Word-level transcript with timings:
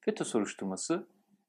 FETÖ 0.00 0.24
soruşturması 0.24 1.08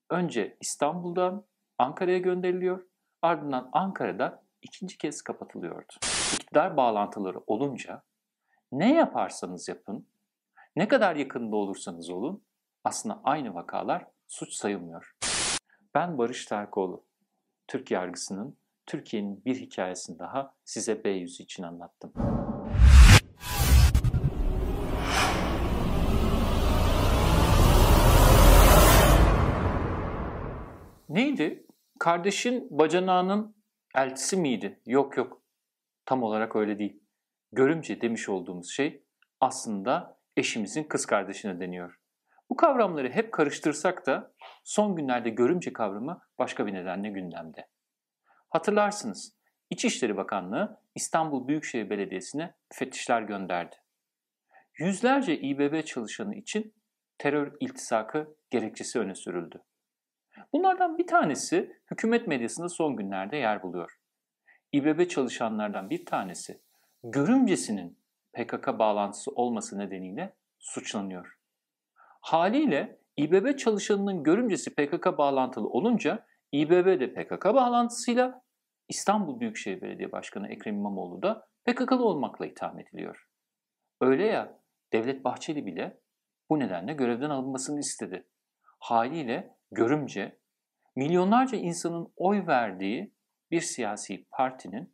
önce 0.10 0.58
İstanbul'dan 0.62 1.46
Ankara'ya 1.78 2.18
gönderiliyor, 2.18 2.88
ardından 3.22 3.70
Ankara'da 3.74 4.44
ikinci 4.62 4.98
kez 4.98 5.22
kapatılıyordu. 5.22 5.94
İktidar 6.34 6.78
bağlantıları 6.78 7.40
olunca 7.48 8.04
ne 8.72 8.94
yaparsanız 8.96 9.68
yapın, 9.68 10.08
ne 10.76 10.88
kadar 10.88 11.16
yakında 11.16 11.56
olursanız 11.56 12.10
olun 12.10 12.44
aslında 12.84 13.22
aynı 13.24 13.54
vakalar 13.54 14.08
suç 14.28 14.54
sayılmıyor. 14.54 15.16
Ben 15.94 16.18
Barış 16.18 16.46
Terkoğlu. 16.46 17.06
Türk 17.68 17.92
yargısının 17.92 18.58
Türkiye'nin 18.86 19.46
bir 19.46 19.56
hikayesini 19.56 20.20
daha 20.20 20.56
size 20.66 21.04
B 21.04 21.10
yüzü 21.10 21.44
için 21.44 21.64
anlattım. 21.64 22.14
Neydi? 31.12 31.66
Kardeşin 32.00 32.68
bacanağının 32.72 33.56
eltisi 33.96 34.38
miydi? 34.38 34.80
Yok 34.86 35.18
yok. 35.18 35.42
Tam 36.06 36.24
olarak 36.24 36.56
öyle 36.56 36.80
değil. 36.80 37.04
Görümce 37.52 38.02
demiş 38.02 38.30
olduğumuz 38.30 38.70
şey 38.70 39.04
aslında 39.40 40.20
eşimizin 40.38 40.84
kız 40.84 41.06
kardeşine 41.06 41.60
deniyor. 41.60 42.00
Bu 42.50 42.56
kavramları 42.56 43.10
hep 43.10 43.32
karıştırsak 43.32 44.06
da 44.08 44.34
son 44.64 44.96
günlerde 44.96 45.30
görümce 45.30 45.74
kavramı 45.74 46.22
başka 46.40 46.68
bir 46.68 46.74
nedenle 46.74 47.10
gündemde. 47.10 47.68
Hatırlarsınız 48.50 49.36
İçişleri 49.70 50.18
Bakanlığı 50.18 50.82
İstanbul 50.96 51.48
Büyükşehir 51.48 51.90
Belediyesi'ne 51.90 52.54
müfettişler 52.72 53.22
gönderdi. 53.22 53.76
Yüzlerce 54.78 55.38
İBB 55.38 55.86
çalışanı 55.86 56.36
için 56.36 56.74
terör 57.18 57.54
iltisakı 57.60 58.36
gerekçesi 58.50 59.00
öne 59.00 59.16
sürüldü. 59.16 59.64
Bunlardan 60.54 60.98
bir 60.98 61.08
tanesi 61.08 61.76
hükümet 61.92 62.28
medyasında 62.28 62.70
son 62.70 62.96
günlerde 62.96 63.38
yer 63.38 63.64
buluyor. 63.64 63.98
İBB 64.72 65.08
çalışanlardan 65.08 65.90
bir 65.90 66.06
tanesi 66.06 66.62
görümcesinin 67.04 67.98
PKK 68.34 68.68
bağlantısı 68.80 69.32
olması 69.32 69.80
nedeniyle 69.80 70.34
suçlanıyor. 70.60 71.38
Haliyle 72.22 73.00
İBB 73.18 73.58
çalışanının 73.58 74.24
görümcesi 74.24 74.76
PKK 74.76 75.18
bağlantılı 75.18 75.68
olunca 75.68 76.26
İBB 76.52 77.00
de 77.00 77.14
PKK 77.14 77.46
bağlantısıyla 77.46 78.42
İstanbul 78.90 79.40
Büyükşehir 79.40 79.82
Belediye 79.82 80.12
Başkanı 80.12 80.48
Ekrem 80.48 80.76
İmamoğlu 80.76 81.22
da 81.22 81.48
PKK'lı 81.66 82.06
olmakla 82.06 82.46
itham 82.46 82.80
ediliyor. 82.80 83.28
Öyle 84.02 84.26
ya 84.26 84.60
Devlet 84.94 85.24
Bahçeli 85.24 85.66
bile 85.66 86.02
bu 86.50 86.60
nedenle 86.60 86.94
görevden 86.94 87.30
alınmasını 87.30 87.80
istedi. 87.80 88.28
Haliyle 88.80 89.58
görümce 89.72 90.41
milyonlarca 90.96 91.58
insanın 91.58 92.14
oy 92.16 92.48
verdiği 92.48 93.14
bir 93.52 93.62
siyasi 93.62 94.26
partinin 94.32 94.94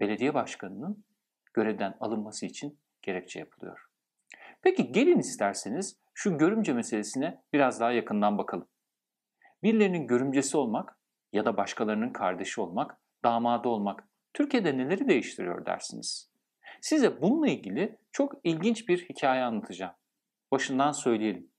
belediye 0.00 0.34
başkanının 0.34 1.04
görevden 1.54 1.94
alınması 2.00 2.46
için 2.46 2.78
gerekçe 3.02 3.38
yapılıyor. 3.38 3.86
Peki 4.62 4.92
gelin 4.92 5.18
isterseniz 5.18 5.96
şu 6.14 6.38
görümce 6.38 6.72
meselesine 6.72 7.42
biraz 7.52 7.80
daha 7.80 7.92
yakından 7.92 8.38
bakalım. 8.38 8.68
Birilerinin 9.62 10.06
görümcesi 10.06 10.56
olmak 10.56 10.98
ya 11.32 11.44
da 11.44 11.56
başkalarının 11.56 12.12
kardeşi 12.12 12.60
olmak, 12.60 13.00
damadı 13.24 13.68
olmak 13.68 14.08
Türkiye'de 14.34 14.78
neleri 14.78 15.08
değiştiriyor 15.08 15.66
dersiniz? 15.66 16.30
Size 16.80 17.22
bununla 17.22 17.48
ilgili 17.48 17.98
çok 18.12 18.34
ilginç 18.44 18.88
bir 18.88 19.08
hikaye 19.08 19.42
anlatacağım. 19.42 19.94
Başından 20.50 20.92
söyleyelim. 20.92 21.50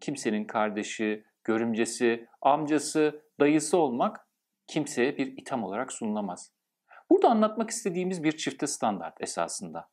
Kimsenin 0.00 0.44
kardeşi, 0.44 1.24
görümcesi, 1.44 2.28
amcası, 2.42 3.22
dayısı 3.40 3.78
olmak 3.78 4.28
kimseye 4.66 5.16
bir 5.18 5.26
itham 5.26 5.64
olarak 5.64 5.92
sunulamaz. 5.92 6.52
Burada 7.10 7.28
anlatmak 7.28 7.70
istediğimiz 7.70 8.24
bir 8.24 8.36
çifte 8.36 8.66
standart 8.66 9.20
esasında. 9.20 9.90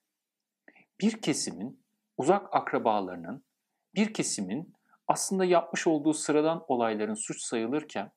Bir 1.01 1.21
kesimin 1.21 1.83
uzak 2.17 2.55
akrabalarının, 2.55 3.45
bir 3.95 4.13
kesimin 4.13 4.73
aslında 5.07 5.45
yapmış 5.45 5.87
olduğu 5.87 6.13
sıradan 6.13 6.65
olayların 6.67 7.13
suç 7.13 7.41
sayılırken 7.41 8.11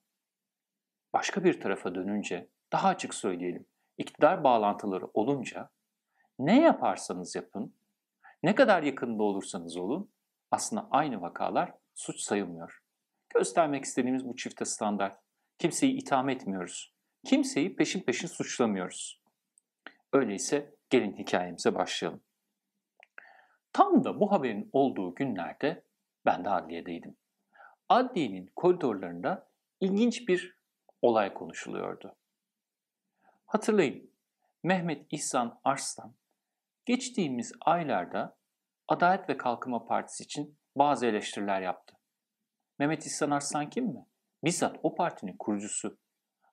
başka 1.13 1.45
bir 1.45 1.61
tarafa 1.61 1.95
dönünce 1.95 2.51
daha 2.73 2.89
açık 2.89 3.15
söyleyelim. 3.15 3.67
iktidar 3.99 4.45
bağlantıları 4.45 5.07
olunca 5.15 5.71
ne 6.39 6.61
yaparsanız 6.61 7.35
yapın, 7.35 7.75
ne 8.43 8.55
kadar 8.55 8.83
yakında 8.83 9.23
olursanız 9.23 9.77
olun 9.77 10.13
aslında 10.51 10.89
aynı 10.91 11.21
vakalar 11.21 11.75
suç 11.95 12.21
sayılmıyor. 12.21 12.80
Göstermek 13.35 13.85
istediğimiz 13.85 14.29
bu 14.29 14.37
çifte 14.37 14.65
standart. 14.65 15.21
Kimseyi 15.59 15.93
itham 15.93 16.29
etmiyoruz. 16.29 16.95
Kimseyi 17.25 17.77
peşin 17.77 18.01
peşin 18.01 18.29
suçlamıyoruz. 18.29 19.23
Öyleyse 20.13 20.75
gelin 20.91 21.17
hikayemize 21.17 21.75
başlayalım. 21.75 22.23
Tam 23.73 24.05
da 24.05 24.21
bu 24.21 24.33
haberin 24.33 24.71
olduğu 24.73 25.15
günlerde 25.15 25.85
ben 26.27 26.45
de 26.45 26.51
adliyedeydim. 26.51 27.17
Adliyenin 27.89 28.53
koridorlarında 28.57 29.49
ilginç 29.81 30.29
bir 30.29 30.59
olay 31.03 31.35
konuşuluyordu. 31.35 32.17
Hatırlayın, 33.47 34.11
Mehmet 34.63 35.07
İhsan 35.11 35.61
Arslan 35.65 36.15
geçtiğimiz 36.87 37.53
aylarda 37.61 38.37
Adalet 38.89 39.29
ve 39.29 39.37
Kalkınma 39.37 39.87
Partisi 39.87 40.25
için 40.25 40.59
bazı 40.77 41.07
eleştiriler 41.07 41.63
yaptı. 41.63 42.00
Mehmet 42.81 43.07
İhsan 43.07 43.31
Arslan 43.31 43.71
kim 43.71 43.85
mi? 43.85 44.07
Bizzat 44.45 44.77
o 44.83 44.95
partinin 44.95 45.37
kurucusu. 45.39 45.99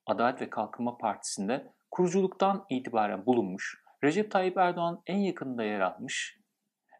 Adalet 0.05 0.41
ve 0.41 0.49
Kalkınma 0.49 0.97
Partisi'nde 0.97 1.73
kuruculuktan 1.91 2.65
itibaren 2.69 3.25
bulunmuş, 3.25 3.83
Recep 4.03 4.31
Tayyip 4.31 4.57
Erdoğan 4.57 5.01
en 5.05 5.17
yakınında 5.17 5.63
yer 5.63 5.79
almış, 5.79 6.39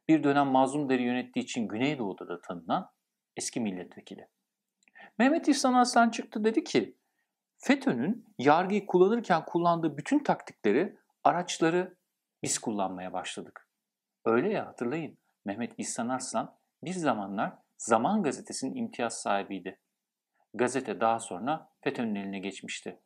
bir 0.08 0.24
dönem 0.24 0.48
Mazlum 0.48 0.92
yönettiği 0.92 1.44
için 1.44 1.68
Güneydoğu'da 1.68 2.28
da 2.28 2.42
tanınan 2.42 2.92
eski 3.38 3.60
milletvekili. 3.60 4.28
Mehmet 5.18 5.48
İhsan 5.48 5.74
Arslan 5.74 6.10
çıktı 6.10 6.44
dedi 6.44 6.64
ki, 6.64 6.98
FETÖ'nün 7.58 8.34
yargıyı 8.38 8.86
kullanırken 8.86 9.46
kullandığı 9.46 9.98
bütün 9.98 10.24
taktikleri, 10.24 10.98
araçları 11.24 11.98
biz 12.44 12.60
kullanmaya 12.60 13.14
başladık. 13.14 13.70
Öyle 14.26 14.54
ya 14.54 14.68
hatırlayın 14.68 15.18
Mehmet 15.46 15.74
İhsan 15.78 16.10
Arslan 16.10 16.56
bir 16.84 16.94
zamanlar 16.94 17.67
Zaman 17.78 18.24
Gazetesi'nin 18.24 18.76
imtiyaz 18.76 19.22
sahibiydi. 19.22 19.80
Gazete 20.54 21.02
daha 21.02 21.20
sonra 21.20 21.70
FETÖ'nün 21.82 22.16
eline 22.16 22.40
geçmişti. 22.40 23.00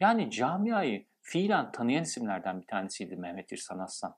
Yani 0.00 0.30
camiayı 0.30 1.06
fiilen 1.20 1.72
tanıyan 1.72 2.02
isimlerden 2.02 2.60
bir 2.60 2.66
tanesiydi 2.66 3.16
Mehmet 3.16 3.52
İhsan 3.52 3.78
Arslan. 3.78 4.16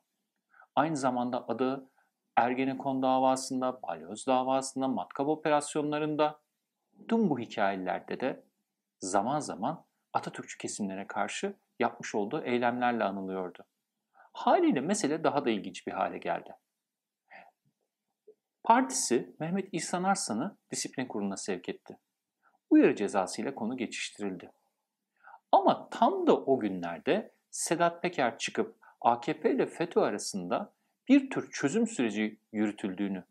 Aynı 0.75 0.97
zamanda 0.97 1.49
adı 1.49 1.91
Ergenekon 2.37 3.03
davasında, 3.03 3.83
Balyoz 3.83 4.27
davasında, 4.27 4.89
matkap 4.89 5.29
operasyonlarında 5.29 6.41
tüm 7.09 7.31
bu 7.31 7.39
hikayelerde 7.39 8.21
de 8.21 8.45
zaman 8.99 9.41
zaman 9.41 9.87
Atatürkçü 10.13 10.59
kesimlere 10.59 11.07
karşı 11.07 11.57
yapmış 11.79 12.15
olduğu 12.15 12.43
eylemlerle 12.43 13.05
anılıyordu. 13.05 13.65
Haliyle 14.33 14.81
mesele 14.81 15.25
daha 15.25 15.45
da 15.45 15.51
ilginç 15.51 15.87
bir 15.87 15.93
hale 15.93 16.19
geldi. 16.19 16.51
Partisi 18.67 19.37
Mehmet 19.41 19.69
İhsan 19.73 20.03
Arslan'ı 20.03 20.57
disiplin 20.71 21.07
kuruluna 21.07 21.37
sevk 21.37 21.69
etti. 21.69 21.99
Uyarı 22.71 22.97
cezasıyla 22.97 23.55
konu 23.55 23.77
geçiştirildi. 23.77 24.53
Ama 25.53 25.89
tam 25.91 26.27
da 26.27 26.37
o 26.37 26.61
günlerde 26.61 27.35
Sedat 27.51 28.03
Peker 28.03 28.39
çıkıp 28.39 28.77
AKP 29.01 29.55
ile 29.55 29.67
FETÖ 29.67 30.01
arasında 30.01 30.73
bir 31.09 31.31
tür 31.31 31.51
çözüm 31.51 31.87
süreci 31.87 32.41
yürütüldüğünü, 32.53 33.25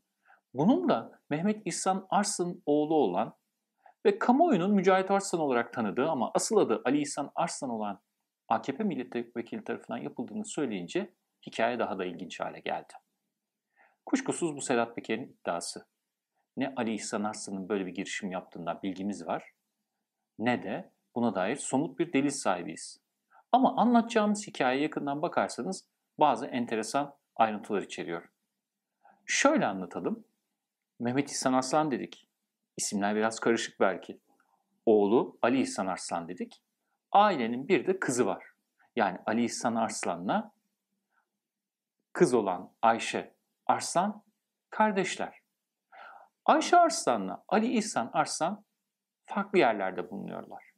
bunun 0.54 0.90
da 0.90 1.20
Mehmet 1.30 1.68
İhsan 1.68 2.08
Arslan'ın 2.10 2.64
oğlu 2.66 2.96
olan 2.96 3.36
ve 4.06 4.20
kamuoyunun 4.20 4.74
Mücahit 4.74 5.12
Arslan 5.12 5.42
olarak 5.42 5.74
tanıdığı 5.74 6.10
ama 6.10 6.32
asıl 6.36 6.58
adı 6.58 6.82
Ali 6.86 7.02
İhsan 7.02 7.32
Arslan 7.36 7.72
olan 7.72 8.02
AKP 8.48 8.84
milletvekili 8.84 9.64
tarafından 9.64 9.98
yapıldığını 9.98 10.46
söyleyince 10.46 11.14
hikaye 11.48 11.80
daha 11.80 12.00
da 12.00 12.06
ilginç 12.06 12.40
hale 12.40 12.60
geldi. 12.60 12.94
Kuşkusuz 14.06 14.56
bu 14.56 14.62
Sedat 14.62 14.96
Peker'in 14.96 15.24
iddiası. 15.24 15.86
Ne 16.58 16.74
Ali 16.76 16.94
İhsan 16.94 17.24
Arslan'ın 17.24 17.70
böyle 17.70 17.86
bir 17.86 17.94
girişim 17.94 18.32
yaptığından 18.32 18.80
bilgimiz 18.84 19.28
var 19.28 19.56
ne 20.40 20.64
de 20.64 20.92
buna 21.16 21.36
dair 21.36 21.56
somut 21.56 22.00
bir 22.00 22.14
delil 22.14 22.30
sahibiyiz. 22.30 23.02
Ama 23.52 23.76
anlatacağımız 23.78 24.48
hikayeye 24.48 24.84
yakından 24.84 25.22
bakarsanız 25.22 25.88
bazı 26.20 26.46
enteresan 26.46 27.16
ayrıntılar 27.36 27.82
içeriyor. 27.82 28.30
Şöyle 29.26 29.66
anlatalım. 29.66 30.26
Mehmet 31.00 31.32
İhsan 31.32 31.54
Arslan 31.54 31.92
dedik. 31.92 32.28
İsimler 32.78 33.16
biraz 33.16 33.40
karışık 33.40 33.80
belki. 33.80 34.20
Oğlu 34.86 35.38
Ali 35.42 35.62
İhsan 35.62 35.88
Arslan 35.88 36.28
dedik. 36.28 36.62
Ailenin 37.12 37.68
bir 37.68 37.88
de 37.88 38.00
kızı 38.00 38.26
var. 38.26 38.46
Yani 38.96 39.20
Ali 39.26 39.44
İhsan 39.44 39.76
Arslan'la 39.76 40.52
kız 42.14 42.34
olan 42.34 42.72
Ayşe 42.82 43.35
Arslan 43.66 44.24
kardeşler. 44.70 45.42
Ayşe 46.46 46.78
Arslan'la 46.78 47.44
Ali 47.48 47.78
İhsan 47.78 48.10
Arslan 48.14 48.66
farklı 49.26 49.60
yerlerde 49.60 50.12
bulunuyorlar. 50.12 50.74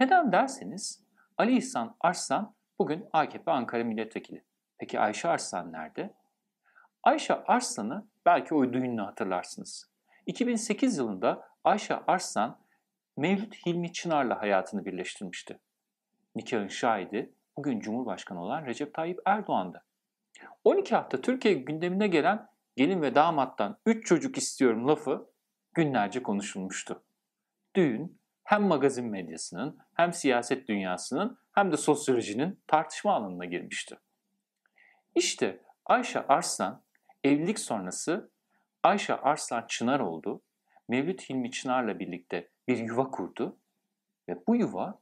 Neden 0.00 0.32
derseniz 0.32 1.04
Ali 1.38 1.56
İhsan 1.56 1.96
Arslan 2.00 2.54
bugün 2.78 3.08
AKP 3.12 3.50
Ankara 3.50 3.84
Milletvekili. 3.84 4.44
Peki 4.78 5.00
Ayşe 5.00 5.28
Arslan 5.28 5.72
nerede? 5.72 6.14
Ayşe 7.02 7.34
Arslan'ı 7.34 8.08
belki 8.26 8.54
o 8.54 8.72
düğününü 8.72 9.00
hatırlarsınız. 9.00 9.90
2008 10.26 10.98
yılında 10.98 11.48
Ayşe 11.64 11.94
Arslan 11.94 12.58
Mevlüt 13.16 13.66
Hilmi 13.66 13.92
Çınar'la 13.92 14.42
hayatını 14.42 14.84
birleştirmişti. 14.84 15.60
Nikahın 16.34 16.68
şahidi 16.68 17.32
bugün 17.56 17.80
Cumhurbaşkanı 17.80 18.42
olan 18.42 18.66
Recep 18.66 18.94
Tayyip 18.94 19.20
Erdoğan'dı. 19.24 19.84
12 20.64 20.94
hafta 20.94 21.20
Türkiye 21.20 21.54
gündemine 21.54 22.08
gelen 22.08 22.48
gelin 22.76 23.02
ve 23.02 23.14
damattan 23.14 23.80
3 23.86 24.06
çocuk 24.06 24.38
istiyorum 24.38 24.88
lafı 24.88 25.30
günlerce 25.74 26.22
konuşulmuştu. 26.22 27.04
Düğün 27.76 28.20
hem 28.44 28.62
magazin 28.62 29.06
medyasının 29.06 29.78
hem 29.94 30.12
siyaset 30.12 30.68
dünyasının 30.68 31.38
hem 31.52 31.72
de 31.72 31.76
sosyolojinin 31.76 32.62
tartışma 32.66 33.14
alanına 33.14 33.44
girmişti. 33.44 33.96
İşte 35.14 35.62
Ayşe 35.84 36.26
Arslan 36.26 36.84
evlilik 37.24 37.58
sonrası 37.58 38.30
Ayşe 38.82 39.14
Arslan 39.14 39.66
Çınar 39.66 40.00
oldu. 40.00 40.42
Mevlüt 40.88 41.30
Hilmi 41.30 41.50
Çınar'la 41.50 41.98
birlikte 41.98 42.50
bir 42.68 42.78
yuva 42.78 43.10
kurdu 43.10 43.58
ve 44.28 44.46
bu 44.46 44.56
yuva 44.56 45.00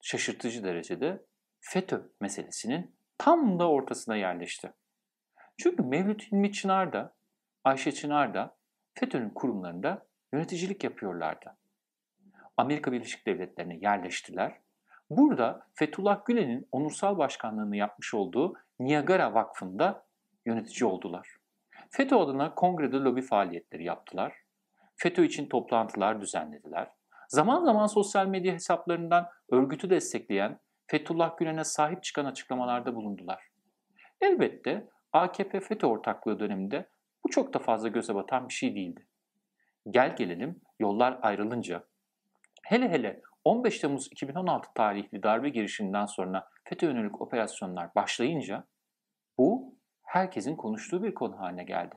şaşırtıcı 0.00 0.64
derecede 0.64 1.26
FETÖ 1.60 2.12
meselesinin 2.20 2.94
tam 3.20 3.58
da 3.58 3.70
ortasına 3.70 4.16
yerleşti. 4.16 4.72
Çünkü 5.58 5.82
Mevlüt 5.82 6.22
Hilmi 6.22 6.52
Çınar 6.52 6.92
da 6.92 7.14
Ayşe 7.64 7.92
Çınar 7.92 8.34
da 8.34 8.56
FETÖ'nün 8.94 9.30
kurumlarında 9.30 10.06
yöneticilik 10.32 10.84
yapıyorlardı. 10.84 11.56
Amerika 12.56 12.92
Birleşik 12.92 13.26
Devletleri'ne 13.26 13.76
yerleştiler. 13.76 14.60
Burada 15.10 15.66
Fethullah 15.74 16.24
Gülen'in 16.24 16.68
onursal 16.72 17.18
başkanlığını 17.18 17.76
yapmış 17.76 18.14
olduğu 18.14 18.54
Niagara 18.78 19.34
Vakfı'nda 19.34 20.06
yönetici 20.46 20.90
oldular. 20.90 21.36
FETÖ 21.90 22.16
adına 22.16 22.54
kongrede 22.54 22.96
lobi 22.96 23.22
faaliyetleri 23.22 23.84
yaptılar. 23.84 24.34
FETÖ 24.96 25.24
için 25.24 25.48
toplantılar 25.48 26.20
düzenlediler. 26.20 26.90
Zaman 27.28 27.64
zaman 27.64 27.86
sosyal 27.86 28.26
medya 28.26 28.54
hesaplarından 28.54 29.28
örgütü 29.50 29.90
destekleyen 29.90 30.60
Fethullah 30.90 31.36
Gülen'e 31.36 31.64
sahip 31.64 32.02
çıkan 32.02 32.24
açıklamalarda 32.24 32.94
bulundular. 32.94 33.48
Elbette 34.20 34.88
AKP 35.12 35.60
FETÖ 35.60 35.86
ortaklığı 35.86 36.40
döneminde 36.40 36.88
bu 37.24 37.28
çok 37.28 37.54
da 37.54 37.58
fazla 37.58 37.88
göze 37.88 38.14
batan 38.14 38.48
bir 38.48 38.52
şey 38.52 38.74
değildi. 38.74 39.06
Gel 39.90 40.16
gelelim 40.16 40.60
yollar 40.78 41.18
ayrılınca 41.22 41.84
hele 42.62 42.88
hele 42.88 43.22
15 43.44 43.78
Temmuz 43.78 44.06
2016 44.06 44.74
tarihli 44.74 45.22
darbe 45.22 45.48
girişiminden 45.48 46.06
sonra 46.06 46.48
FETÖ 46.64 46.86
yönelik 46.86 47.20
operasyonlar 47.20 47.94
başlayınca 47.94 48.64
bu 49.38 49.74
herkesin 50.02 50.56
konuştuğu 50.56 51.02
bir 51.02 51.14
konu 51.14 51.38
haline 51.38 51.64
geldi. 51.64 51.94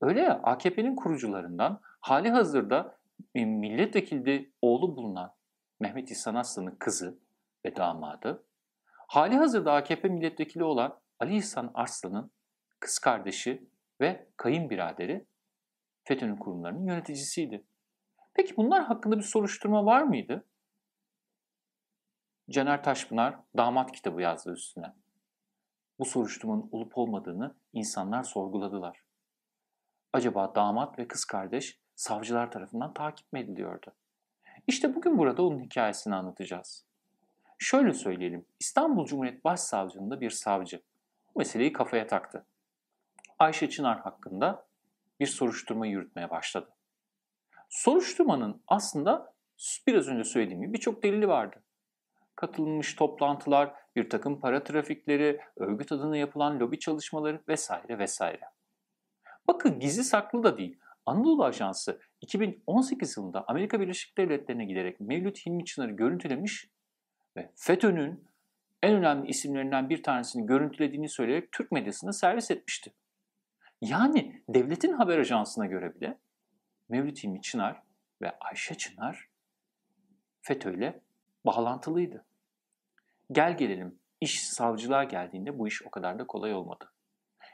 Öyle 0.00 0.20
ya 0.20 0.40
AKP'nin 0.42 0.96
kurucularından 0.96 1.80
hali 2.00 2.30
hazırda 2.30 2.98
milletvekili 3.34 4.52
oğlu 4.62 4.96
bulunan 4.96 5.34
Mehmet 5.80 6.10
İhsan 6.10 6.34
Aslan'ın 6.34 6.76
kızı 6.78 7.21
ve 7.64 7.76
damadı, 7.76 8.46
hali 8.86 9.36
hazırda 9.36 9.72
AKP 9.72 10.08
milletvekili 10.08 10.64
olan 10.64 11.00
Ali 11.20 11.36
İhsan 11.36 11.70
Arslan'ın 11.74 12.32
kız 12.80 12.98
kardeşi 12.98 13.70
ve 14.00 14.28
kayınbiraderi 14.36 15.26
FETÖ'nün 16.04 16.36
kurumlarının 16.36 16.86
yöneticisiydi. 16.86 17.66
Peki 18.34 18.56
bunlar 18.56 18.84
hakkında 18.84 19.16
bir 19.16 19.22
soruşturma 19.22 19.84
var 19.84 20.02
mıydı? 20.02 20.46
Caner 22.50 22.84
Taşpınar 22.84 23.38
damat 23.56 23.92
kitabı 23.92 24.22
yazdı 24.22 24.52
üstüne. 24.52 24.86
Bu 25.98 26.04
soruşturmanın 26.04 26.68
olup 26.72 26.98
olmadığını 26.98 27.56
insanlar 27.72 28.22
sorguladılar. 28.22 29.02
Acaba 30.12 30.54
damat 30.54 30.98
ve 30.98 31.08
kız 31.08 31.24
kardeş 31.24 31.80
savcılar 31.94 32.50
tarafından 32.50 32.94
takip 32.94 33.32
mi 33.32 33.40
ediliyordu? 33.40 33.94
İşte 34.66 34.94
bugün 34.94 35.18
burada 35.18 35.42
onun 35.42 35.60
hikayesini 35.60 36.14
anlatacağız. 36.14 36.91
Şöyle 37.62 37.94
söyleyelim, 37.94 38.44
İstanbul 38.60 39.06
Cumhuriyet 39.06 39.44
Başsavcılığında 39.44 40.20
bir 40.20 40.30
savcı 40.30 40.82
bu 41.34 41.38
meseleyi 41.38 41.72
kafaya 41.72 42.06
taktı. 42.06 42.46
Ayşe 43.38 43.70
Çınar 43.70 44.00
hakkında 44.00 44.66
bir 45.20 45.26
soruşturma 45.26 45.86
yürütmeye 45.86 46.30
başladı. 46.30 46.68
Soruşturmanın 47.68 48.62
aslında 48.68 49.34
biraz 49.86 50.08
önce 50.08 50.24
söylediğim 50.24 50.62
gibi 50.62 50.72
birçok 50.72 51.02
delili 51.02 51.28
vardı. 51.28 51.62
Katılmış 52.36 52.94
toplantılar, 52.94 53.74
bir 53.96 54.10
takım 54.10 54.40
para 54.40 54.64
trafikleri, 54.64 55.40
örgüt 55.56 55.92
adına 55.92 56.16
yapılan 56.16 56.60
lobi 56.60 56.78
çalışmaları 56.78 57.42
vesaire 57.48 57.98
vesaire. 57.98 58.44
Bakın 59.46 59.80
gizli 59.80 60.04
saklı 60.04 60.42
da 60.42 60.58
değil. 60.58 60.78
Anadolu 61.06 61.44
Ajansı 61.44 62.00
2018 62.20 63.16
yılında 63.16 63.44
Amerika 63.48 63.80
Birleşik 63.80 64.18
Devletleri'ne 64.18 64.64
giderek 64.64 65.00
Mevlüt 65.00 65.46
Hilmi 65.46 65.64
Çınar'ı 65.64 65.92
görüntülemiş 65.92 66.72
ve 67.36 67.52
FETÖ'nün 67.54 68.24
en 68.82 68.94
önemli 68.94 69.28
isimlerinden 69.28 69.90
bir 69.90 70.02
tanesini 70.02 70.46
görüntülediğini 70.46 71.08
söyleyerek 71.08 71.52
Türk 71.52 71.72
medyasına 71.72 72.12
servis 72.12 72.50
etmişti. 72.50 72.92
Yani 73.80 74.42
devletin 74.48 74.92
haber 74.92 75.18
ajansına 75.18 75.66
göre 75.66 75.94
bile 75.94 76.18
Mevlüt 76.88 77.24
İlmi 77.24 77.40
Çınar 77.40 77.82
ve 78.22 78.38
Ayşe 78.40 78.74
Çınar 78.74 79.28
FETÖ 80.40 80.74
ile 80.74 81.00
bağlantılıydı. 81.46 82.24
Gel 83.32 83.56
gelelim 83.56 83.98
iş 84.20 84.48
savcılığa 84.48 85.04
geldiğinde 85.04 85.58
bu 85.58 85.68
iş 85.68 85.82
o 85.82 85.90
kadar 85.90 86.18
da 86.18 86.26
kolay 86.26 86.54
olmadı. 86.54 86.92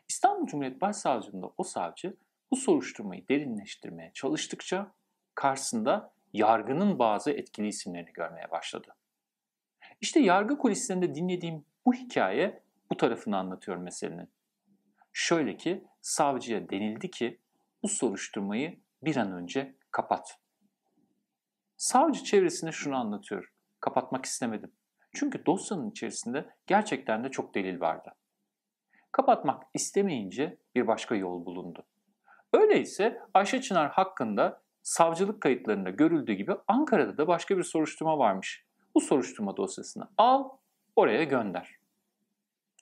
İstanbul 0.09 0.47
Cumhuriyet 0.47 0.81
Başsavcılığında 0.81 1.51
o 1.59 1.65
savcı 1.65 2.17
bu 2.51 2.57
soruşturmayı 2.57 3.29
derinleştirmeye 3.29 4.11
çalıştıkça 4.15 4.93
karşısında 5.35 6.13
yargının 6.33 6.99
bazı 6.99 7.31
etkili 7.31 7.67
isimlerini 7.67 8.13
görmeye 8.13 8.51
başladı. 8.51 8.95
İşte 10.01 10.21
yargı 10.21 10.59
kulislerinde 10.59 11.15
dinlediğim 11.15 11.65
bu 11.87 11.95
hikaye 11.95 12.63
bu 12.91 12.97
tarafını 12.97 13.39
anlatıyor 13.39 13.77
meselenin. 13.77 14.31
Şöyle 15.13 15.57
ki 15.57 15.85
savcıya 16.01 16.69
denildi 16.69 17.11
ki 17.11 17.41
bu 17.83 17.89
soruşturmayı 17.89 18.81
bir 19.03 19.17
an 19.17 19.33
önce 19.33 19.77
kapat. 19.91 20.39
Savcı 21.77 22.25
çevresine 22.25 22.73
şunu 22.73 22.97
anlatıyor. 22.97 23.53
Kapatmak 23.81 24.25
istemedim. 24.25 24.73
Çünkü 25.15 25.47
dosyanın 25.47 25.91
içerisinde 25.91 26.49
gerçekten 26.67 27.25
de 27.25 27.31
çok 27.31 27.55
delil 27.55 27.81
vardı. 27.81 28.15
Kapatmak 29.13 29.63
istemeyince 29.75 30.59
bir 30.75 30.87
başka 30.87 31.15
yol 31.15 31.47
bulundu. 31.47 31.87
Öyleyse 32.53 33.21
Ayşe 33.35 33.61
Çınar 33.61 33.91
hakkında 33.91 34.63
savcılık 34.83 35.41
kayıtlarında 35.41 35.91
görüldüğü 35.91 36.33
gibi 36.33 36.53
Ankara'da 36.69 37.19
da 37.19 37.27
başka 37.27 37.59
bir 37.59 37.63
soruşturma 37.63 38.19
varmış. 38.19 38.68
Bu 38.95 39.01
soruşturma 39.01 39.57
dosyasını 39.57 40.09
al, 40.19 40.49
oraya 40.97 41.25
gönder. 41.25 41.77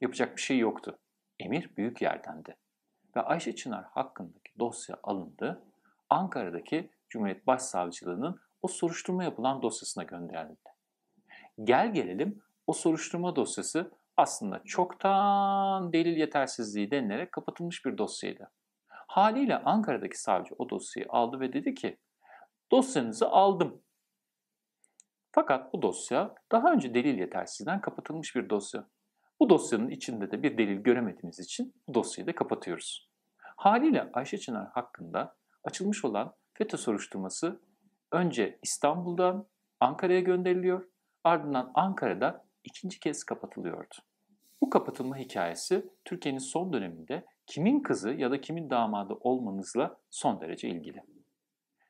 Yapacak 0.01 0.37
bir 0.37 0.43
şey 0.43 0.59
yoktu. 0.59 0.99
Emir 1.39 1.77
büyük 1.77 2.03
yerdendi. 2.03 2.57
Ve 3.17 3.21
Ayşe 3.21 3.55
Çınar 3.55 3.85
hakkındaki 3.85 4.59
dosya 4.59 4.97
alındı. 5.03 5.63
Ankara'daki 6.11 6.91
Cumhuriyet 7.09 7.47
Başsavcılığı'nın 7.47 8.41
o 8.63 8.69
soruşturma 8.69 9.25
yapılan 9.25 9.63
dosyasına 9.63 10.05
gönderildi. 10.05 10.71
Gel 11.65 11.93
gelelim 11.93 12.43
o 12.67 12.73
soruşturma 12.73 13.37
dosyası 13.37 13.93
aslında 14.17 14.63
çoktan 14.65 15.93
delil 15.93 16.17
yetersizliği 16.17 16.91
denilerek 16.91 17.33
kapatılmış 17.33 17.85
bir 17.85 17.99
dosyaydı. 17.99 18.51
Haliyle 18.89 19.59
Ankara'daki 19.59 20.21
savcı 20.21 20.55
o 20.59 20.71
dosyayı 20.71 21.07
aldı 21.11 21.41
ve 21.41 21.53
dedi 21.53 21.75
ki 21.75 21.99
dosyanızı 22.71 23.29
aldım. 23.29 23.83
Fakat 25.39 25.73
bu 25.73 25.83
dosya 25.83 26.35
daha 26.53 26.73
önce 26.73 26.95
delil 26.95 27.19
yetersizden 27.19 27.81
kapatılmış 27.81 28.37
bir 28.37 28.51
dosya. 28.51 28.87
Bu 29.41 29.51
dosyanın 29.51 29.89
içinde 29.89 30.31
de 30.31 30.43
bir 30.43 30.59
delil 30.59 30.77
göremediğimiz 30.77 31.41
için 31.41 31.75
bu 31.89 31.95
dosyayı 31.95 32.27
da 32.27 32.35
kapatıyoruz. 32.35 33.11
Haliyle 33.39 34.11
Ayşe 34.13 34.39
Çınar 34.39 34.69
hakkında 34.69 35.37
açılmış 35.65 36.05
olan 36.05 36.35
FETÖ 36.55 36.77
soruşturması 36.77 37.61
önce 38.13 38.59
İstanbul'dan 38.63 39.47
Ankara'ya 39.81 40.21
gönderiliyor, 40.21 40.89
ardından 41.25 41.71
Ankara'da 41.75 42.45
ikinci 42.65 43.01
kez 43.01 43.25
kapatılıyordu. 43.25 43.95
Bu 44.61 44.71
kapatılma 44.71 45.17
hikayesi 45.17 45.91
Türkiye'nin 46.05 46.39
son 46.39 46.73
döneminde 46.73 47.25
kimin 47.47 47.81
kızı 47.81 48.11
ya 48.11 48.31
da 48.31 48.41
kimin 48.41 48.71
damadı 48.71 49.15
olmanızla 49.21 49.97
son 50.11 50.41
derece 50.41 50.69
ilgili. 50.69 51.03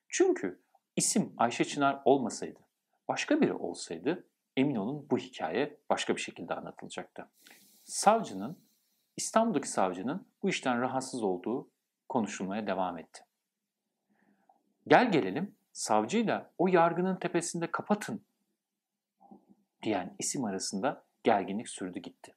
Çünkü 0.09 0.61
isim 0.97 1.35
Ayşe 1.37 1.65
Çınar 1.65 2.03
olmasaydı, 2.05 2.66
başka 3.09 3.41
biri 3.41 3.53
olsaydı 3.53 4.27
emin 4.57 4.75
olun 4.75 5.07
bu 5.11 5.19
hikaye 5.19 5.81
başka 5.91 6.17
bir 6.17 6.21
şekilde 6.21 6.55
anlatılacaktı. 6.55 7.29
Savcının, 7.85 8.59
İstanbul'daki 9.17 9.69
savcının 9.69 10.29
bu 10.43 10.49
işten 10.49 10.81
rahatsız 10.81 11.23
olduğu 11.23 11.71
konuşulmaya 12.09 12.67
devam 12.67 12.99
etti. 12.99 13.23
Gel 14.89 15.13
gelelim 15.13 15.57
savcıyla 15.73 16.53
o 16.59 16.69
yargının 16.69 17.17
tepesinde 17.17 17.71
kapatın 17.71 18.25
diyen 19.83 20.17
isim 20.19 20.45
arasında 20.45 21.05
gerginlik 21.25 21.69
sürdü 21.69 21.99
gitti. 21.99 22.35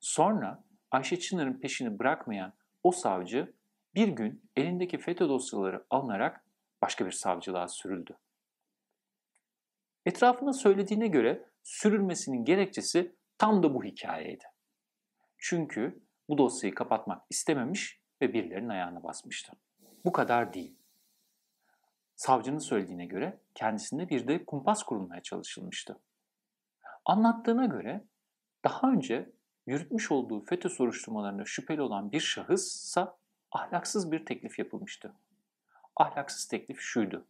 Sonra 0.00 0.64
Ayşe 0.90 1.18
Çınar'ın 1.18 1.60
peşini 1.60 1.98
bırakmayan 1.98 2.52
o 2.82 2.92
savcı 2.92 3.54
bir 3.94 4.08
gün 4.08 4.50
elindeki 4.56 4.98
FETÖ 4.98 5.28
dosyaları 5.28 5.84
alınarak 5.90 6.44
başka 6.82 7.06
bir 7.06 7.12
savcılığa 7.12 7.68
sürüldü. 7.68 8.18
Etrafına 10.06 10.52
söylediğine 10.52 11.06
göre 11.06 11.48
sürülmesinin 11.62 12.44
gerekçesi 12.44 13.16
tam 13.38 13.62
da 13.62 13.74
bu 13.74 13.84
hikayeydi. 13.84 14.44
Çünkü 15.38 16.02
bu 16.28 16.38
dosyayı 16.38 16.74
kapatmak 16.74 17.22
istememiş 17.30 18.00
ve 18.20 18.32
birilerinin 18.32 18.68
ayağına 18.68 19.02
basmıştı. 19.02 19.52
Bu 20.04 20.12
kadar 20.12 20.54
değil. 20.54 20.78
Savcının 22.16 22.58
söylediğine 22.58 23.06
göre 23.06 23.40
kendisinde 23.54 24.08
bir 24.08 24.28
de 24.28 24.44
kumpas 24.44 24.82
kurulmaya 24.82 25.22
çalışılmıştı. 25.22 26.00
Anlattığına 27.04 27.66
göre 27.66 28.04
daha 28.64 28.90
önce 28.90 29.32
yürütmüş 29.66 30.10
olduğu 30.10 30.44
FETÖ 30.44 30.68
soruşturmalarında 30.68 31.44
şüpheli 31.46 31.82
olan 31.82 32.12
bir 32.12 32.20
şahıssa 32.20 33.18
ahlaksız 33.52 34.12
bir 34.12 34.26
teklif 34.26 34.58
yapılmıştı. 34.58 35.14
Ahlaksız 35.96 36.46
teklif 36.48 36.80
şuydu. 36.80 37.26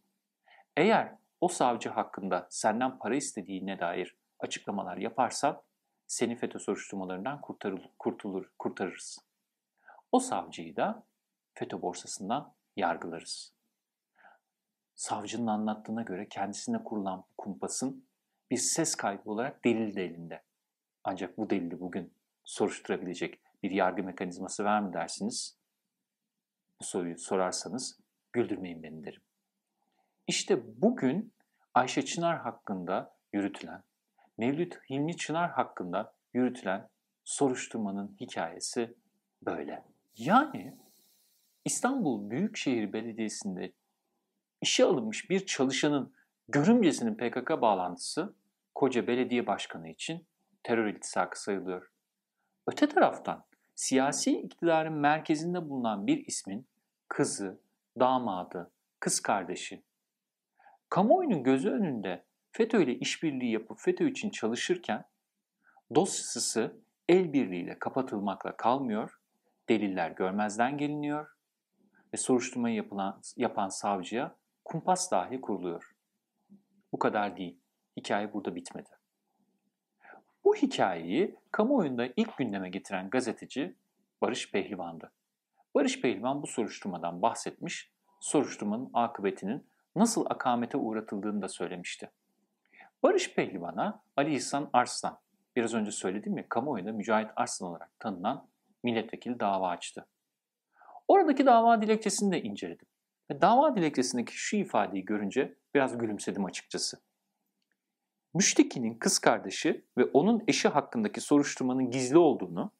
Eğer 0.77 1.15
o 1.41 1.47
savcı 1.47 1.89
hakkında 1.89 2.47
senden 2.49 2.99
para 2.99 3.15
istediğine 3.15 3.79
dair 3.79 4.17
açıklamalar 4.39 4.97
yaparsan 4.97 5.61
seni 6.07 6.35
FETÖ 6.35 6.59
soruşturmalarından 6.59 7.41
kurtarır, 7.41 7.89
kurtulur, 7.99 8.51
kurtarırız. 8.59 9.19
O 10.11 10.19
savcıyı 10.19 10.75
da 10.75 11.03
FETÖ 11.53 11.81
borsasından 11.81 12.53
yargılarız. 12.75 13.53
Savcının 14.95 15.47
anlattığına 15.47 16.01
göre 16.01 16.29
kendisine 16.29 16.83
kurulan 16.83 17.19
bu 17.19 17.27
kumpasın 17.37 18.07
bir 18.51 18.57
ses 18.57 18.95
kaydı 18.95 19.21
olarak 19.25 19.65
delil 19.65 19.95
de 19.95 20.05
elinde. 20.05 20.43
Ancak 21.03 21.37
bu 21.37 21.49
delili 21.49 21.79
bugün 21.79 22.13
soruşturabilecek 22.43 23.39
bir 23.63 23.71
yargı 23.71 24.03
mekanizması 24.03 24.63
var 24.63 24.79
mı 24.79 24.93
dersiniz? 24.93 25.57
Bu 26.79 26.83
soruyu 26.83 27.17
sorarsanız 27.17 27.99
güldürmeyin 28.33 28.83
beni 28.83 29.03
derim. 29.03 29.21
İşte 30.27 30.81
bugün 30.81 31.33
Ayşe 31.73 32.05
Çınar 32.05 32.39
hakkında 32.39 33.15
yürütülen, 33.33 33.83
Mevlüt 34.37 34.79
Hilmi 34.89 35.17
Çınar 35.17 35.51
hakkında 35.51 36.13
yürütülen 36.33 36.89
soruşturmanın 37.23 38.17
hikayesi 38.19 38.95
böyle. 39.41 39.83
Yani 40.17 40.77
İstanbul 41.65 42.29
Büyükşehir 42.29 42.93
Belediyesi'nde 42.93 43.71
işe 44.61 44.85
alınmış 44.85 45.29
bir 45.29 45.45
çalışanın 45.45 46.13
görümcesinin 46.47 47.15
PKK 47.15 47.61
bağlantısı 47.61 48.33
koca 48.75 49.07
belediye 49.07 49.47
başkanı 49.47 49.89
için 49.89 50.25
terör 50.63 50.87
iltisakı 50.87 51.41
sayılıyor. 51.41 51.91
Öte 52.67 52.89
taraftan 52.89 53.43
siyasi 53.75 54.39
iktidarın 54.39 54.93
merkezinde 54.93 55.69
bulunan 55.69 56.07
bir 56.07 56.25
ismin 56.25 56.67
kızı, 57.07 57.59
damadı, 57.99 58.71
kız 58.99 59.19
kardeşi, 59.19 59.83
kamuoyunun 60.95 61.43
gözü 61.43 61.69
önünde 61.69 62.23
FETÖ 62.51 62.83
ile 62.83 62.95
işbirliği 62.95 63.51
yapıp 63.51 63.79
FETÖ 63.79 64.09
için 64.09 64.29
çalışırken 64.29 65.05
dosyası 65.95 66.81
el 67.09 67.33
birliğiyle 67.33 67.79
kapatılmakla 67.79 68.57
kalmıyor, 68.57 69.19
deliller 69.69 70.11
görmezden 70.11 70.77
geliniyor 70.77 71.27
ve 72.13 72.17
soruşturmayı 72.17 72.75
yapılan, 72.75 73.21
yapan 73.37 73.69
savcıya 73.69 74.35
kumpas 74.65 75.11
dahi 75.11 75.41
kuruluyor. 75.41 75.95
Bu 76.91 76.99
kadar 76.99 77.37
değil. 77.37 77.59
Hikaye 77.97 78.33
burada 78.33 78.55
bitmedi. 78.55 78.89
Bu 80.43 80.55
hikayeyi 80.55 81.35
kamuoyunda 81.51 82.07
ilk 82.15 82.37
gündeme 82.37 82.69
getiren 82.69 83.09
gazeteci 83.09 83.75
Barış 84.21 84.51
Pehlivan'dı. 84.51 85.11
Barış 85.75 86.01
Pehlivan 86.01 86.41
bu 86.41 86.47
soruşturmadan 86.47 87.21
bahsetmiş, 87.21 87.91
soruşturmanın 88.19 88.89
akıbetinin 88.93 89.74
nasıl 89.95 90.25
akamete 90.29 90.77
uğratıldığını 90.77 91.41
da 91.41 91.47
söylemişti. 91.47 92.11
Barış 93.03 93.33
Pehlivan'a 93.33 94.03
Ali 94.15 94.35
İhsan 94.35 94.69
Arslan, 94.73 95.19
biraz 95.55 95.73
önce 95.73 95.91
söyledim 95.91 96.37
ya 96.37 96.49
kamuoyunda 96.49 96.91
Mücahit 96.91 97.29
Arslan 97.35 97.69
olarak 97.69 97.99
tanınan 97.99 98.47
milletvekili 98.83 99.39
dava 99.39 99.69
açtı. 99.69 100.05
Oradaki 101.07 101.45
dava 101.45 101.81
dilekçesini 101.81 102.31
de 102.31 102.41
inceledim. 102.41 102.87
Ve 103.31 103.41
dava 103.41 103.75
dilekçesindeki 103.75 104.33
şu 104.37 104.57
ifadeyi 104.57 105.05
görünce 105.05 105.55
biraz 105.75 105.97
gülümsedim 105.97 106.45
açıkçası. 106.45 107.01
Müşteki'nin 108.33 108.93
kız 108.93 109.19
kardeşi 109.19 109.85
ve 109.97 110.05
onun 110.05 110.43
eşi 110.47 110.67
hakkındaki 110.67 111.21
soruşturmanın 111.21 111.91
gizli 111.91 112.17
olduğunu, 112.17 112.71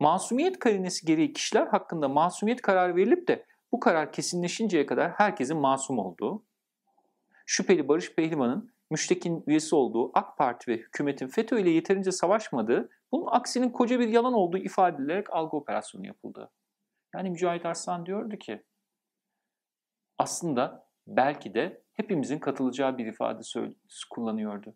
masumiyet 0.00 0.58
karinesi 0.58 1.06
gereği 1.06 1.32
kişiler 1.32 1.66
hakkında 1.66 2.08
masumiyet 2.08 2.62
kararı 2.62 2.96
verilip 2.96 3.28
de 3.28 3.46
bu 3.74 3.80
karar 3.80 4.12
kesinleşinceye 4.12 4.86
kadar 4.86 5.10
herkesin 5.10 5.56
masum 5.56 5.98
olduğu, 5.98 6.44
şüpheli 7.46 7.88
Barış 7.88 8.14
Pehlivan'ın 8.14 8.74
müştekin 8.90 9.44
üyesi 9.46 9.74
olduğu 9.74 10.10
AK 10.14 10.38
Parti 10.38 10.70
ve 10.70 10.76
hükümetin 10.76 11.28
FETÖ 11.28 11.60
ile 11.60 11.70
yeterince 11.70 12.12
savaşmadığı, 12.12 12.90
bunun 13.12 13.26
aksinin 13.26 13.70
koca 13.70 14.00
bir 14.00 14.08
yalan 14.08 14.32
olduğu 14.32 14.58
ifade 14.58 14.96
edilerek 14.96 15.32
algı 15.32 15.56
operasyonu 15.56 16.06
yapıldı. 16.06 16.50
Yani 17.14 17.30
Mücahit 17.30 17.66
Arslan 17.66 18.06
diyordu 18.06 18.36
ki, 18.36 18.64
aslında 20.18 20.86
belki 21.06 21.54
de 21.54 21.82
hepimizin 21.92 22.38
katılacağı 22.38 22.98
bir 22.98 23.06
ifade 23.06 23.40
kullanıyordu. 24.10 24.74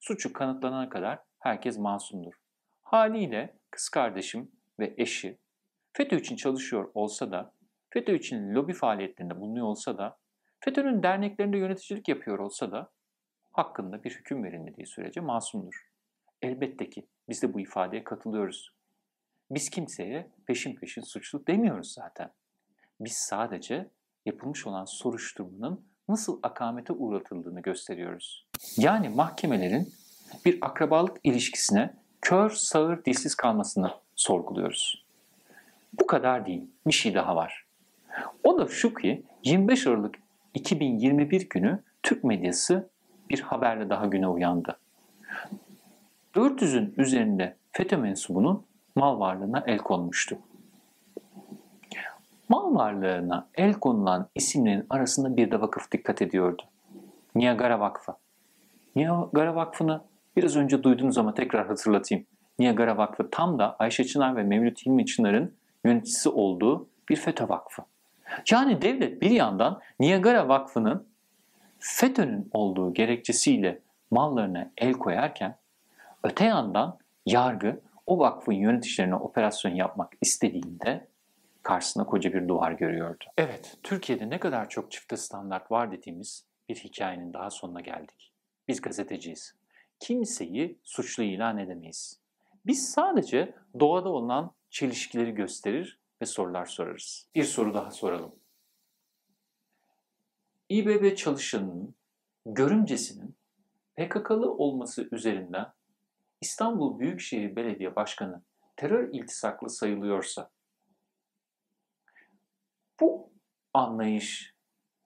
Suçu 0.00 0.32
kanıtlanana 0.32 0.88
kadar 0.88 1.18
herkes 1.38 1.78
masumdur. 1.78 2.34
Haliyle 2.82 3.58
kız 3.70 3.88
kardeşim 3.88 4.52
ve 4.78 4.94
eşi 4.96 5.38
FETÖ 5.92 6.16
için 6.16 6.36
çalışıyor 6.36 6.90
olsa 6.94 7.30
da, 7.30 7.57
FETÖ 7.90 8.14
için 8.14 8.54
lobi 8.54 8.72
faaliyetlerinde 8.72 9.40
bulunuyor 9.40 9.66
olsa 9.66 9.98
da, 9.98 10.18
FETÖ'nün 10.60 11.02
derneklerinde 11.02 11.58
yöneticilik 11.58 12.08
yapıyor 12.08 12.38
olsa 12.38 12.72
da 12.72 12.90
hakkında 13.52 14.04
bir 14.04 14.10
hüküm 14.10 14.44
verilmediği 14.44 14.86
sürece 14.86 15.20
masumdur. 15.20 15.88
Elbette 16.42 16.90
ki 16.90 17.06
biz 17.28 17.42
de 17.42 17.54
bu 17.54 17.60
ifadeye 17.60 18.04
katılıyoruz. 18.04 18.74
Biz 19.50 19.70
kimseye 19.70 20.30
peşin 20.46 20.74
peşin 20.74 21.02
suçlu 21.02 21.46
demiyoruz 21.46 21.92
zaten. 21.92 22.32
Biz 23.00 23.12
sadece 23.12 23.90
yapılmış 24.26 24.66
olan 24.66 24.84
soruşturmanın 24.84 25.86
nasıl 26.08 26.40
akamete 26.42 26.92
uğratıldığını 26.92 27.60
gösteriyoruz. 27.60 28.46
Yani 28.76 29.08
mahkemelerin 29.08 29.92
bir 30.44 30.58
akrabalık 30.62 31.16
ilişkisine 31.24 31.94
kör, 32.22 32.50
sağır, 32.50 33.04
dilsiz 33.04 33.34
kalmasını 33.34 33.90
sorguluyoruz. 34.14 35.06
Bu 35.92 36.06
kadar 36.06 36.46
değil, 36.46 36.70
bir 36.86 36.92
şey 36.92 37.14
daha 37.14 37.36
var. 37.36 37.67
O 38.44 38.58
da 38.58 38.66
şu 38.68 38.94
ki 38.94 39.22
25 39.44 39.86
Aralık 39.86 40.14
2021 40.54 41.48
günü 41.48 41.82
Türk 42.02 42.24
medyası 42.24 42.88
bir 43.30 43.40
haberle 43.40 43.90
daha 43.90 44.06
güne 44.06 44.28
uyandı. 44.28 44.78
400'ün 46.34 46.94
üzerinde 46.96 47.56
FETÖ 47.72 47.96
mensubunun 47.96 48.64
mal 48.94 49.20
varlığına 49.20 49.64
el 49.66 49.78
konmuştu. 49.78 50.38
Mal 52.48 52.74
varlığına 52.74 53.48
el 53.54 53.74
konulan 53.74 54.28
isimlerin 54.34 54.86
arasında 54.90 55.36
bir 55.36 55.50
de 55.50 55.60
vakıf 55.60 55.92
dikkat 55.92 56.22
ediyordu. 56.22 56.62
Niagara 57.34 57.80
Vakfı. 57.80 58.12
Niagara 58.96 59.54
Vakfı'nı 59.54 60.00
biraz 60.36 60.56
önce 60.56 60.82
duydunuz 60.82 61.18
ama 61.18 61.34
tekrar 61.34 61.66
hatırlatayım. 61.66 62.26
Niagara 62.58 62.96
Vakfı 62.96 63.30
tam 63.30 63.58
da 63.58 63.76
Ayşe 63.78 64.04
Çınar 64.04 64.36
ve 64.36 64.42
Mevlüt 64.42 64.86
Hilmi 64.86 65.06
Çınar'ın 65.06 65.54
yöneticisi 65.84 66.28
olduğu 66.28 66.88
bir 67.08 67.16
FETÖ 67.16 67.48
Vakfı. 67.48 67.82
Yani 68.50 68.82
devlet 68.82 69.22
bir 69.22 69.30
yandan 69.30 69.80
Niagara 70.00 70.48
Vakfı'nın 70.48 71.08
FETÖ'nün 71.78 72.50
olduğu 72.52 72.94
gerekçesiyle 72.94 73.80
mallarına 74.10 74.70
el 74.76 74.92
koyarken 74.92 75.56
öte 76.24 76.44
yandan 76.44 76.98
yargı 77.26 77.80
o 78.06 78.18
vakfın 78.18 78.52
yöneticilerine 78.52 79.14
operasyon 79.14 79.74
yapmak 79.74 80.12
istediğinde 80.20 81.08
karşısına 81.62 82.04
koca 82.04 82.32
bir 82.32 82.48
duvar 82.48 82.72
görüyordu. 82.72 83.24
Evet, 83.38 83.76
Türkiye'de 83.82 84.30
ne 84.30 84.40
kadar 84.40 84.68
çok 84.68 84.90
çifte 84.90 85.16
standart 85.16 85.70
var 85.70 85.92
dediğimiz 85.92 86.44
bir 86.68 86.74
hikayenin 86.74 87.32
daha 87.32 87.50
sonuna 87.50 87.80
geldik. 87.80 88.32
Biz 88.68 88.80
gazeteciyiz. 88.80 89.54
Kimseyi 90.00 90.78
suçlu 90.84 91.22
ilan 91.22 91.58
edemeyiz. 91.58 92.20
Biz 92.66 92.90
sadece 92.90 93.54
doğada 93.80 94.08
olan 94.08 94.52
çelişkileri 94.70 95.34
gösterir 95.34 95.98
ve 96.22 96.26
sorular 96.26 96.66
sorarız. 96.66 97.28
Bir 97.34 97.44
soru 97.44 97.74
daha 97.74 97.90
soralım. 97.90 98.34
İBB 100.68 101.16
çalışanının 101.16 101.94
görümcesinin 102.46 103.36
PKK'lı 103.96 104.52
olması 104.52 105.08
üzerinden 105.12 105.72
İstanbul 106.40 106.98
Büyükşehir 106.98 107.56
Belediye 107.56 107.96
Başkanı 107.96 108.42
terör 108.76 109.08
iltisaklı 109.12 109.70
sayılıyorsa 109.70 110.50
bu 113.00 113.32
anlayış 113.74 114.54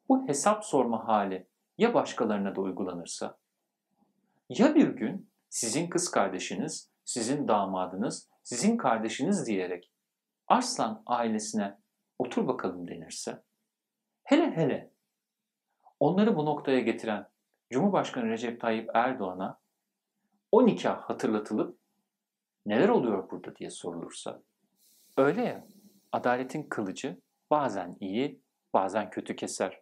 bu 0.09 0.28
hesap 0.28 0.64
sorma 0.64 1.09
hali 1.09 1.47
ya 1.78 1.95
başkalarına 1.95 2.57
da 2.57 2.61
uygulanırsa? 2.61 3.38
Ya 4.49 4.75
bir 4.75 4.88
gün 4.88 5.31
sizin 5.49 5.90
kız 5.90 6.11
kardeşiniz, 6.11 6.90
sizin 7.04 7.49
damadınız, 7.49 8.28
sizin 8.42 8.76
kardeşiniz 8.76 9.47
diyerek 9.47 9.92
Arslan 10.49 11.03
ailesine 11.07 11.79
otur 12.19 12.47
bakalım 12.47 12.89
denirse? 12.89 13.43
Hele 14.25 14.57
hele 14.57 14.91
onları 16.01 16.37
bu 16.37 16.45
noktaya 16.45 16.81
getiren 16.81 17.29
Cumhurbaşkanı 17.71 18.29
Recep 18.29 18.61
Tayyip 18.61 18.91
Erdoğan'a 18.95 19.61
o 20.53 20.67
nikah 20.67 21.03
hatırlatılıp 21.03 21.79
neler 22.67 22.89
oluyor 22.89 23.31
burada 23.31 23.57
diye 23.57 23.71
sorulursa 23.71 24.43
öyle 25.17 25.45
ya 25.45 25.67
adaletin 26.13 26.63
kılıcı 26.63 27.21
bazen 27.51 27.97
iyi 28.01 28.43
bazen 28.73 29.11
kötü 29.11 29.37
keser. 29.37 29.81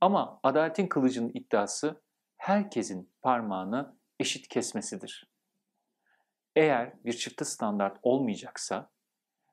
Ama 0.00 0.40
adaletin 0.42 0.86
kılıcının 0.86 1.30
iddiası 1.34 2.02
herkesin 2.36 3.10
parmağını 3.22 3.96
eşit 4.20 4.48
kesmesidir. 4.48 5.30
Eğer 6.56 7.04
bir 7.04 7.12
çifte 7.12 7.44
standart 7.44 7.98
olmayacaksa 8.02 8.90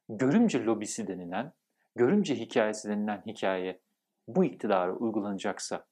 görümce 0.10 0.64
lobisi 0.64 1.08
denilen, 1.08 1.54
görümce 1.96 2.36
hikayesi 2.36 2.90
denilen 2.90 3.24
hikaye 3.28 3.80
bu 4.28 4.46
iktidara 4.46 4.94
uygulanacaksa 4.94 5.86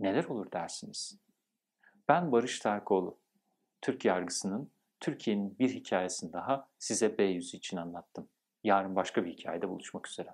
neler 0.00 0.24
olur 0.24 0.52
dersiniz? 0.52 1.18
Ben 2.08 2.32
Barış 2.32 2.58
Terkoğlu. 2.58 3.18
Türk 3.82 4.04
yargısının, 4.04 4.70
Türkiye'nin 5.00 5.58
bir 5.58 5.74
hikayesini 5.74 6.32
daha 6.32 6.68
size 6.78 7.18
B 7.18 7.24
yüzü 7.24 7.56
için 7.56 7.76
anlattım. 7.76 8.28
Yarın 8.64 8.96
başka 8.96 9.24
bir 9.24 9.32
hikayede 9.32 9.68
buluşmak 9.68 10.08
üzere. 10.08 10.30